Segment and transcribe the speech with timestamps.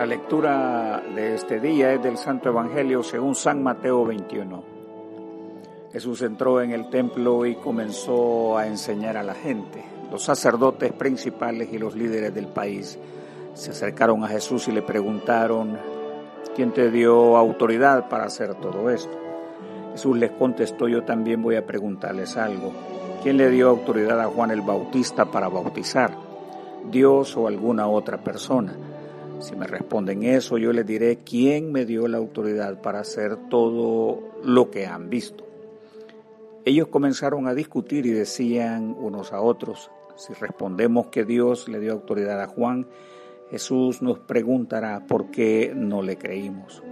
[0.00, 4.62] La lectura de este día es del Santo Evangelio según San Mateo 21.
[5.92, 9.84] Jesús entró en el templo y comenzó a enseñar a la gente.
[10.10, 12.98] Los sacerdotes principales y los líderes del país
[13.52, 15.76] se acercaron a Jesús y le preguntaron,
[16.56, 19.18] ¿quién te dio autoridad para hacer todo esto?
[19.92, 22.72] Jesús les contestó, yo también voy a preguntarles algo.
[23.22, 26.16] ¿Quién le dio autoridad a Juan el Bautista para bautizar?
[26.90, 28.72] ¿Dios o alguna otra persona?
[29.40, 34.20] Si me responden eso, yo les diré quién me dio la autoridad para hacer todo
[34.44, 35.46] lo que han visto.
[36.66, 41.92] Ellos comenzaron a discutir y decían unos a otros, si respondemos que Dios le dio
[41.92, 42.86] autoridad a Juan,
[43.50, 46.82] Jesús nos preguntará por qué no le creímos.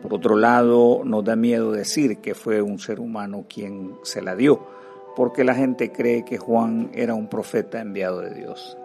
[0.00, 4.34] Por otro lado, nos da miedo decir que fue un ser humano quien se la
[4.34, 4.66] dio,
[5.14, 8.78] porque la gente cree que Juan era un profeta enviado de Dios.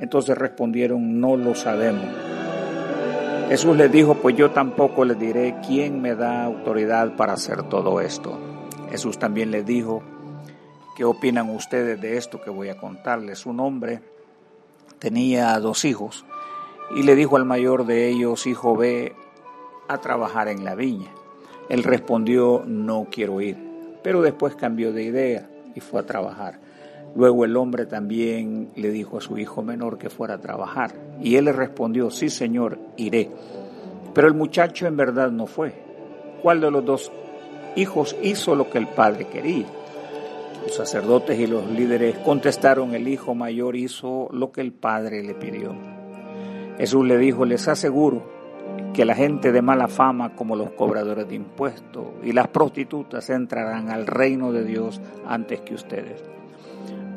[0.00, 2.06] Entonces respondieron, no lo sabemos.
[3.48, 8.00] Jesús les dijo, pues yo tampoco les diré quién me da autoridad para hacer todo
[8.00, 8.38] esto.
[8.90, 10.02] Jesús también les dijo,
[10.96, 13.46] ¿qué opinan ustedes de esto que voy a contarles?
[13.46, 14.02] Un hombre
[14.98, 16.24] tenía dos hijos
[16.96, 19.14] y le dijo al mayor de ellos, hijo, ve
[19.88, 21.10] a trabajar en la viña.
[21.68, 23.56] Él respondió, no quiero ir,
[24.02, 26.58] pero después cambió de idea y fue a trabajar.
[27.14, 30.92] Luego el hombre también le dijo a su hijo menor que fuera a trabajar.
[31.20, 33.30] Y él le respondió, sí señor, iré.
[34.14, 35.74] Pero el muchacho en verdad no fue.
[36.42, 37.12] ¿Cuál de los dos
[37.76, 39.66] hijos hizo lo que el padre quería?
[40.62, 45.34] Los sacerdotes y los líderes contestaron, el hijo mayor hizo lo que el padre le
[45.34, 45.74] pidió.
[46.78, 48.22] Jesús le dijo, les aseguro
[48.94, 53.90] que la gente de mala fama como los cobradores de impuestos y las prostitutas entrarán
[53.90, 56.22] al reino de Dios antes que ustedes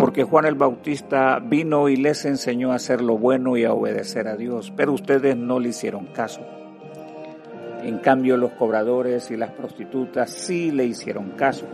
[0.03, 4.27] porque Juan el Bautista vino y les enseñó a hacer lo bueno y a obedecer
[4.27, 6.41] a Dios, pero ustedes no le hicieron caso.
[7.81, 11.67] En cambio, los cobradores y las prostitutas sí le hicieron caso,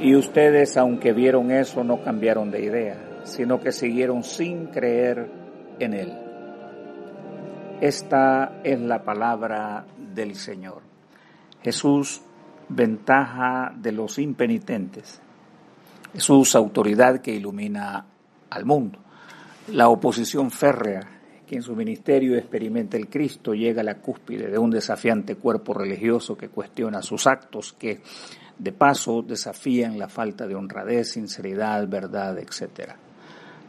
[0.00, 5.30] y ustedes, aunque vieron eso, no cambiaron de idea, sino que siguieron sin creer
[5.78, 6.12] en él.
[7.80, 10.82] Esta es la palabra del Señor.
[11.62, 12.20] Jesús,
[12.68, 15.22] ventaja de los impenitentes.
[16.12, 18.04] Jesús, autoridad que ilumina
[18.50, 18.98] al mundo.
[19.68, 21.00] La oposición férrea
[21.46, 25.74] que en su ministerio experimenta el Cristo llega a la cúspide de un desafiante cuerpo
[25.74, 28.00] religioso que cuestiona sus actos, que
[28.58, 32.92] de paso desafían la falta de honradez, sinceridad, verdad, etc.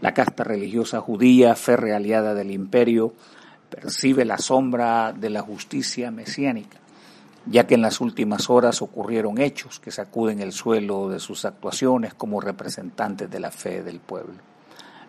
[0.02, 3.14] La casta religiosa judía, férrea aliada del imperio,
[3.70, 6.81] percibe la sombra de la justicia mesiánica
[7.46, 12.14] ya que en las últimas horas ocurrieron hechos que sacuden el suelo de sus actuaciones
[12.14, 14.36] como representantes de la fe del pueblo.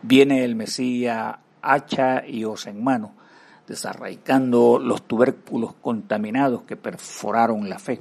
[0.02, 3.12] Viene el Mesías hacha y os en mano,
[3.66, 8.00] desarraicando los tubérculos contaminados que perforaron la fe,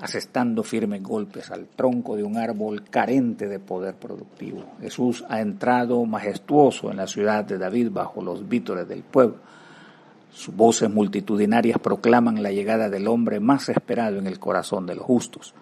[0.00, 4.64] asestando firmes golpes al tronco de un árbol carente de poder productivo.
[4.80, 9.38] Jesús ha entrado majestuoso en la ciudad de David bajo los vítores del pueblo
[10.32, 15.04] sus voces multitudinarias proclaman la llegada del hombre más esperado en el corazón de los
[15.04, 15.54] justos.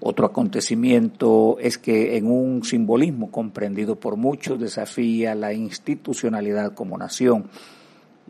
[0.00, 7.50] Otro acontecimiento es que en un simbolismo comprendido por muchos desafía la institucionalidad como nación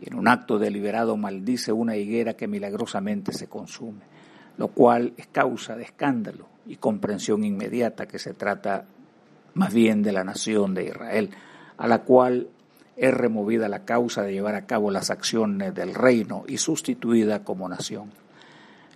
[0.01, 4.01] y en un acto deliberado maldice una higuera que milagrosamente se consume,
[4.57, 8.85] lo cual es causa de escándalo y comprensión inmediata que se trata
[9.53, 11.29] más bien de la nación de Israel,
[11.77, 12.47] a la cual
[13.01, 17.67] es removida la causa de llevar a cabo las acciones del reino y sustituida como
[17.67, 18.11] nación.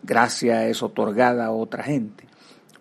[0.04, 2.26] Gracia es otorgada a otra gente.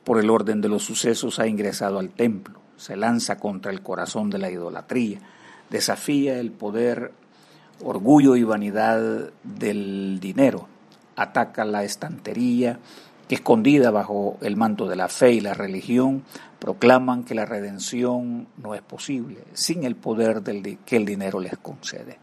[0.04, 4.28] Por el orden de los sucesos ha ingresado al templo, se lanza contra el corazón
[4.28, 5.18] de la idolatría,
[5.70, 7.12] desafía el poder,
[7.82, 10.68] orgullo y vanidad del dinero,
[11.16, 12.80] ataca la estantería,
[13.28, 16.24] que escondida bajo el manto de la fe y la religión,
[16.58, 21.56] proclaman que la redención no es posible sin el poder del, que el dinero les
[21.59, 22.18] concede.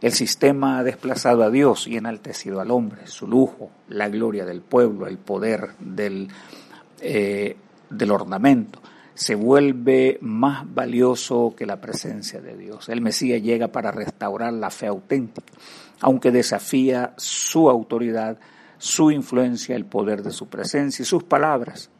[0.00, 4.60] El sistema ha desplazado a Dios y enaltecido al hombre, su lujo, la gloria del
[4.60, 6.28] pueblo, el poder del,
[7.00, 7.56] eh,
[7.90, 8.80] del ornamento.
[9.14, 12.88] Se vuelve más valioso que la presencia de Dios.
[12.88, 15.52] El Mesías llega para restaurar la fe auténtica,
[16.00, 18.38] aunque desafía su autoridad,
[18.78, 21.90] su influencia, el poder de su presencia y sus palabras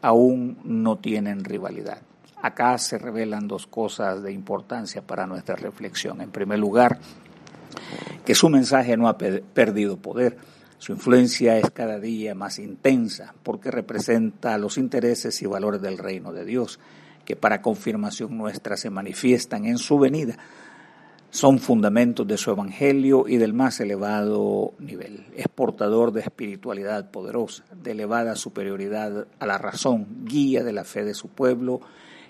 [0.00, 2.02] aún no tienen rivalidad.
[2.40, 6.20] Acá se revelan dos cosas de importancia para nuestra reflexión.
[6.20, 6.98] En primer lugar,
[8.24, 10.36] que su mensaje no ha perdido poder.
[10.78, 16.32] Su influencia es cada día más intensa porque representa los intereses y valores del reino
[16.32, 16.80] de Dios,
[17.24, 20.36] que para confirmación nuestra se manifiestan en su venida
[21.32, 25.24] son fundamentos de su evangelio y del más elevado nivel.
[25.34, 31.04] Es portador de espiritualidad poderosa, de elevada superioridad a la razón, guía de la fe
[31.04, 31.80] de su pueblo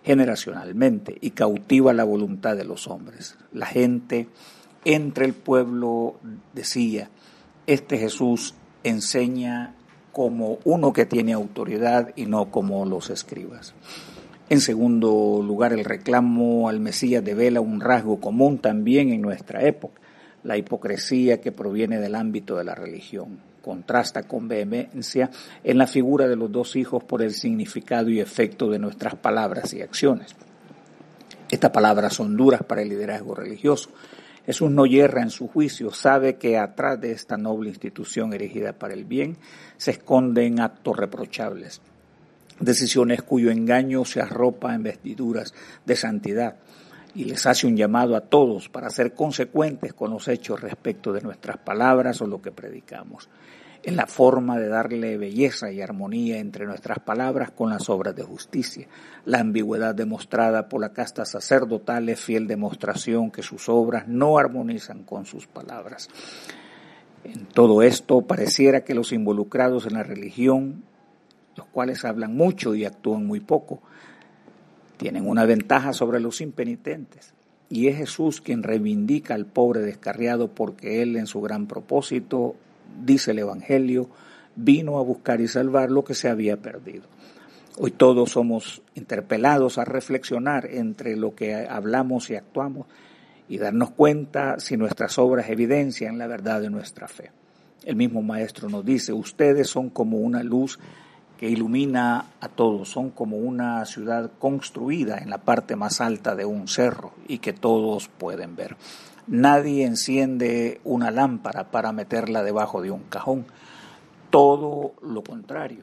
[0.05, 3.37] generacionalmente y cautiva la voluntad de los hombres.
[3.53, 4.29] La gente
[4.85, 6.15] entre el pueblo
[6.53, 7.11] decía,
[7.67, 8.55] este Jesús
[8.85, 9.75] enseña
[10.13, 13.75] como uno que tiene autoridad y no como los escribas.
[14.53, 20.03] En segundo lugar, el reclamo al Mesías devela un rasgo común también en nuestra época,
[20.45, 23.41] la hipocresía que proviene del ámbito de la religión.
[23.63, 25.31] Contrasta con vehemencia
[25.65, 29.73] en la figura de los dos hijos por el significado y efecto de nuestras palabras
[29.73, 30.37] y acciones.
[31.51, 33.89] Estas palabras son duras para el liderazgo religioso.
[34.45, 38.93] Jesús no yerra en su juicio, sabe que atrás de esta noble institución erigida para
[38.93, 39.39] el bien
[39.79, 41.81] se esconden actos reprochables
[42.65, 45.55] decisiones cuyo engaño se arropa en vestiduras
[45.85, 46.57] de santidad
[47.15, 51.21] y les hace un llamado a todos para ser consecuentes con los hechos respecto de
[51.21, 53.29] nuestras palabras o lo que predicamos,
[53.83, 58.23] en la forma de darle belleza y armonía entre nuestras palabras con las obras de
[58.23, 58.87] justicia.
[59.25, 65.03] La ambigüedad demostrada por la casta sacerdotal es fiel demostración que sus obras no armonizan
[65.03, 66.09] con sus palabras.
[67.25, 70.85] En todo esto pareciera que los involucrados en la religión
[71.57, 73.83] los cuales hablan mucho y actúan muy poco,
[74.97, 77.35] tienen una ventaja sobre los impenitentes.
[77.69, 82.55] Y es Jesús quien reivindica al pobre descarriado porque Él en su gran propósito,
[83.03, 84.09] dice el Evangelio,
[84.55, 87.05] vino a buscar y salvar lo que se había perdido.
[87.79, 92.87] Hoy todos somos interpelados a reflexionar entre lo que hablamos y actuamos
[93.49, 97.31] y darnos cuenta si nuestras obras evidencian la verdad de nuestra fe.
[97.85, 100.79] El mismo Maestro nos dice, ustedes son como una luz
[101.43, 102.89] que ilumina a todos.
[102.89, 107.53] Son como una ciudad construida en la parte más alta de un cerro y que
[107.53, 108.77] todos pueden ver.
[109.27, 113.47] Nadie enciende una lámpara para meterla debajo de un cajón.
[114.31, 115.83] Todo lo contrario.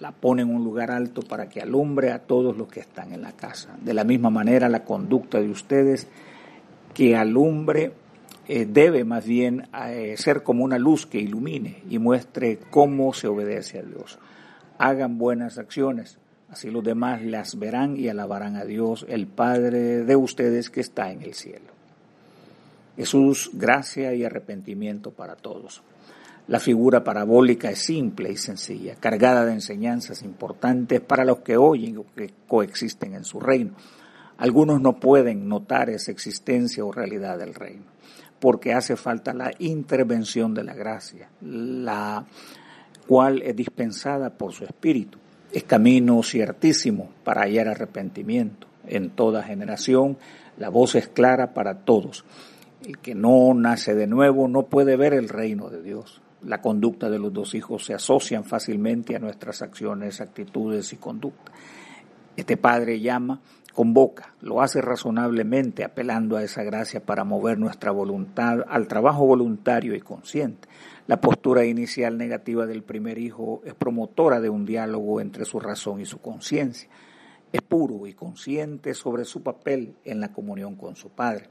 [0.00, 3.22] La pone en un lugar alto para que alumbre a todos los que están en
[3.22, 3.76] la casa.
[3.80, 6.08] De la misma manera, la conducta de ustedes
[6.92, 7.92] que alumbre
[8.48, 13.28] eh, debe más bien eh, ser como una luz que ilumine y muestre cómo se
[13.28, 14.18] obedece a Dios
[14.78, 20.16] hagan buenas acciones, así los demás las verán y alabarán a Dios, el Padre de
[20.16, 21.66] ustedes que está en el cielo.
[22.96, 25.82] Jesús, gracia y arrepentimiento para todos.
[26.48, 31.98] La figura parabólica es simple y sencilla, cargada de enseñanzas importantes para los que oyen
[31.98, 33.74] o que coexisten en su reino.
[34.38, 37.84] Algunos no pueden notar esa existencia o realidad del reino,
[38.40, 42.24] porque hace falta la intervención de la gracia, la
[43.08, 45.18] cual es dispensada por su Espíritu.
[45.50, 48.66] Es camino ciertísimo para hallar arrepentimiento.
[48.86, 50.18] En toda generación
[50.58, 52.26] la voz es clara para todos.
[52.84, 56.20] El que no nace de nuevo no puede ver el reino de Dios.
[56.44, 61.50] La conducta de los dos hijos se asocian fácilmente a nuestras acciones, actitudes y conducta.
[62.36, 63.40] Este Padre llama,
[63.78, 69.94] convoca, lo hace razonablemente, apelando a esa gracia para mover nuestra voluntad al trabajo voluntario
[69.94, 70.66] y consciente.
[71.06, 76.00] La postura inicial negativa del primer hijo es promotora de un diálogo entre su razón
[76.00, 76.88] y su conciencia.
[77.52, 81.44] Es puro y consciente sobre su papel en la comunión con su Padre.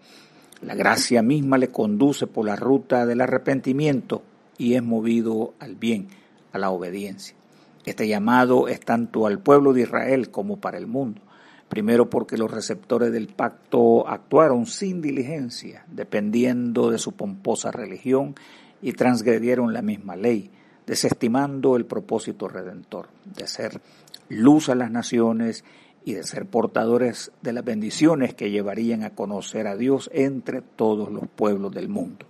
[0.61, 4.21] La gracia misma le conduce por la ruta del arrepentimiento
[4.57, 6.09] y es movido al bien,
[6.51, 7.37] a la obediencia.
[7.85, 11.21] Este llamado es tanto al pueblo de Israel como para el mundo.
[11.69, 18.35] Primero porque los receptores del pacto actuaron sin diligencia, dependiendo de su pomposa religión
[18.81, 20.49] y transgredieron la misma ley,
[20.85, 23.81] desestimando el propósito redentor de ser
[24.29, 25.65] luz a las naciones
[26.05, 31.11] y de ser portadores de las bendiciones que llevarían a conocer a Dios entre todos
[31.11, 32.25] los pueblos del mundo.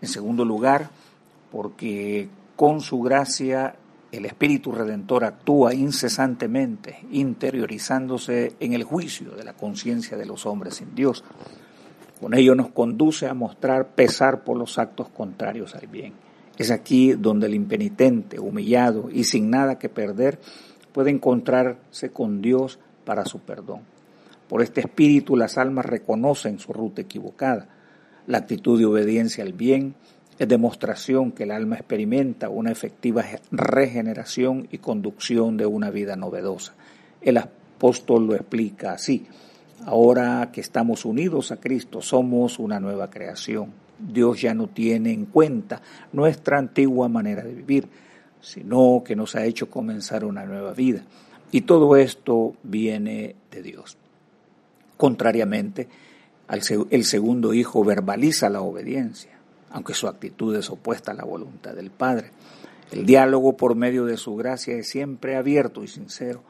[0.00, 0.90] En segundo lugar,
[1.50, 3.74] porque con su gracia
[4.18, 10.74] el Espíritu Redentor actúa incesantemente, interiorizándose en el juicio de la conciencia de los hombres
[10.74, 11.24] sin Dios.
[12.20, 16.14] Con ello nos conduce a mostrar pesar por los actos contrarios al bien.
[16.56, 20.38] Es aquí donde el impenitente, humillado y sin nada que perder,
[20.92, 23.80] puede encontrarse con Dios para su perdón.
[24.48, 27.68] Por este espíritu las almas reconocen su ruta equivocada.
[28.26, 29.94] La actitud de obediencia al bien
[30.44, 36.74] demostración que el alma experimenta una efectiva regeneración y conducción de una vida novedosa.
[37.22, 39.26] El apóstol lo explica así.
[39.86, 43.72] Ahora que estamos unidos a Cristo, somos una nueva creación.
[43.98, 45.80] Dios ya no tiene en cuenta
[46.12, 47.88] nuestra antigua manera de vivir,
[48.40, 51.02] sino que nos ha hecho comenzar una nueva vida.
[51.50, 53.96] Y todo esto viene de Dios.
[54.96, 55.88] Contrariamente,
[56.48, 59.35] El segundo hijo verbaliza la obediencia,
[59.76, 62.30] aunque su actitud es opuesta a la voluntad del Padre.
[62.90, 66.42] El diálogo por medio de su gracia es siempre abierto y sincero,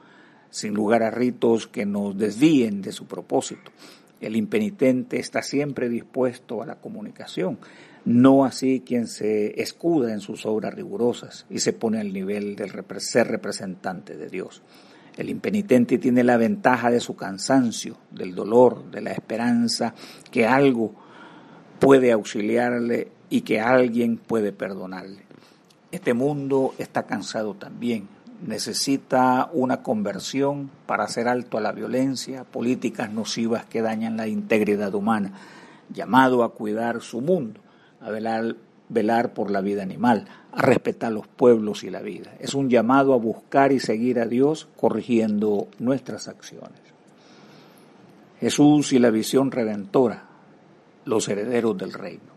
[0.49, 3.73] sin lugar a ritos que nos desvíen de su propósito.
[4.21, 7.59] El impenitente está siempre dispuesto a la comunicación,
[8.05, 12.71] no así quien se escuda en sus obras rigurosas y se pone al nivel del
[13.01, 14.63] ser representante de Dios.
[15.17, 19.95] El impenitente tiene la ventaja de su cansancio, del dolor, de la esperanza,
[20.31, 20.95] que algo
[21.79, 25.23] puede auxiliarle y que alguien puede perdonarle.
[25.91, 28.09] Este mundo está cansado también,
[28.45, 34.95] necesita una conversión para hacer alto a la violencia, políticas nocivas que dañan la integridad
[34.95, 35.33] humana,
[35.93, 37.61] llamado a cuidar su mundo,
[38.01, 42.35] a velar, por la vida animal, a respetar los pueblos y la vida.
[42.39, 46.81] Es un llamado a buscar y seguir a Dios corrigiendo nuestras acciones.
[48.41, 50.25] Jesús y la visión redentora,
[51.05, 52.36] los herederos del reino.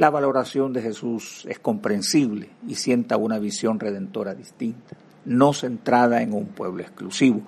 [0.00, 6.32] La valoración de Jesús es comprensible y sienta una visión redentora distinta, no centrada en
[6.32, 7.42] un pueblo exclusivo,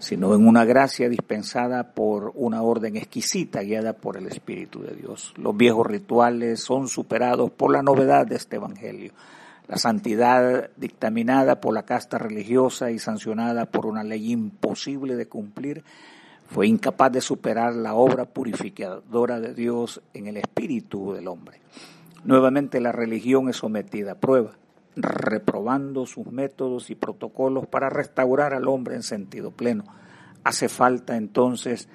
[0.00, 5.32] sino en una gracia dispensada por una orden exquisita guiada por el Espíritu de Dios.
[5.38, 9.14] Los viejos rituales son superados por la novedad de este Evangelio.
[9.66, 15.82] La santidad dictaminada por la casta religiosa y sancionada por una ley imposible de cumplir
[16.46, 21.60] fue incapaz de superar la obra purificadora de Dios en el espíritu del hombre.
[22.24, 24.52] Nuevamente la religión es sometida a prueba,
[24.96, 29.84] reprobando sus métodos y protocolos para restaurar al hombre en sentido pleno.
[30.44, 31.88] Hace falta entonces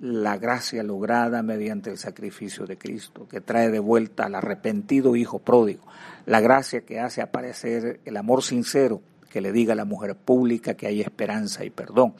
[0.00, 5.38] la gracia lograda mediante el sacrificio de Cristo, que trae de vuelta al arrepentido Hijo
[5.38, 5.84] pródigo,
[6.26, 10.74] la gracia que hace aparecer el amor sincero que le diga a la mujer pública
[10.74, 12.14] que hay esperanza y perdón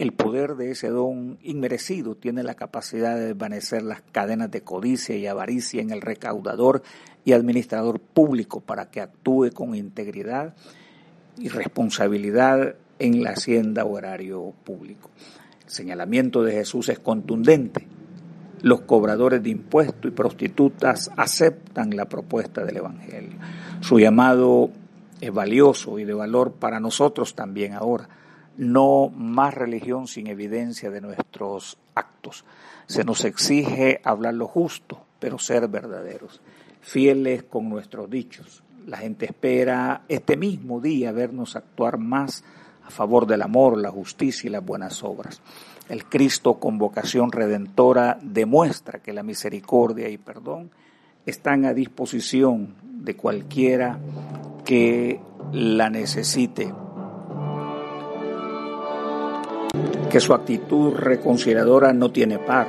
[0.00, 5.14] el poder de ese don inmerecido tiene la capacidad de desvanecer las cadenas de codicia
[5.14, 6.82] y avaricia en el recaudador
[7.22, 10.54] y administrador público para que actúe con integridad
[11.36, 15.10] y responsabilidad en la hacienda o horario público.
[15.66, 17.86] El señalamiento de Jesús es contundente.
[18.62, 23.38] Los cobradores de impuestos y prostitutas aceptan la propuesta del Evangelio.
[23.82, 24.70] Su llamado
[25.20, 28.08] es valioso y de valor para nosotros también ahora
[28.60, 32.44] no más religión sin evidencia de nuestros actos.
[32.86, 36.42] Se nos exige hablar lo justo, pero ser verdaderos,
[36.82, 38.62] fieles con nuestros dichos.
[38.86, 42.44] La gente espera este mismo día vernos actuar más
[42.84, 45.40] a favor del amor, la justicia y las buenas obras.
[45.88, 50.70] El Cristo con vocación redentora demuestra que la misericordia y perdón
[51.24, 53.98] están a disposición de cualquiera
[54.66, 55.18] que
[55.50, 56.74] la necesite
[60.10, 62.66] que su actitud reconciliadora no tiene par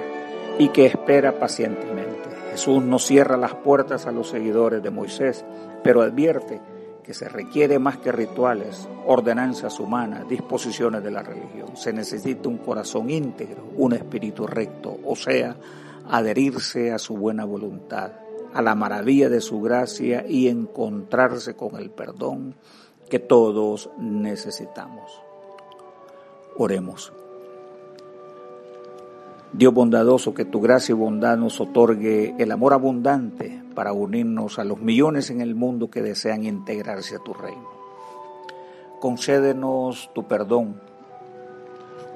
[0.60, 2.29] y que espera pacientemente.
[2.51, 5.43] Jesús no cierra las puertas a los seguidores de Moisés,
[5.84, 6.62] pero advierte
[7.03, 11.75] que se requiere más que rituales, ordenanzas humanas, disposiciones de la religión.
[11.75, 15.55] Se necesita un corazón íntegro, un espíritu recto, o sea,
[16.10, 18.12] adherirse a su buena voluntad,
[18.53, 22.55] a la maravilla de su gracia y encontrarse con el perdón
[23.10, 25.31] que todos necesitamos.
[26.58, 27.13] Oremos.
[29.53, 34.63] Dios bondadoso, que tu gracia y bondad nos otorgue el amor abundante para unirnos a
[34.63, 37.67] los millones en el mundo que desean integrarse a tu reino.
[39.01, 40.79] Concédenos tu perdón,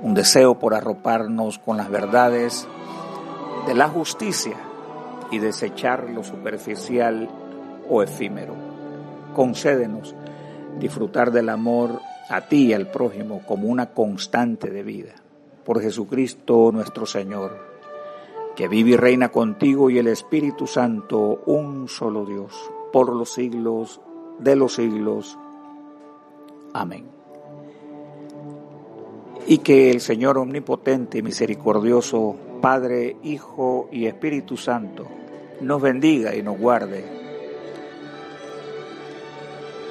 [0.02, 2.68] un deseo por arroparnos con las verdades
[3.68, 4.56] de la justicia
[5.32, 7.30] y desechar lo superficial
[7.90, 8.54] o efímero.
[9.34, 10.16] Concédenos
[10.80, 15.16] disfrutar del amor a ti y al prójimo como una constante de vida
[15.66, 17.58] por Jesucristo nuestro Señor,
[18.56, 22.54] que vive y reina contigo y el Espíritu Santo, un solo Dios,
[22.94, 24.00] por los siglos
[24.40, 25.38] de los siglos.
[26.74, 27.06] Amén.
[29.48, 35.08] Y que el Señor omnipotente y misericordioso, Padre, Hijo y Espíritu Santo,
[35.62, 37.04] nos bendiga y nos guarde.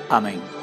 [0.09, 0.54] Amén.